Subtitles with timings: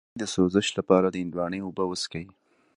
[0.01, 2.25] د مثانې د سوزش لپاره د هندواڼې اوبه وڅښئ